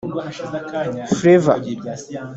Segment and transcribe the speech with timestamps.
[1.21, 1.53] Flavour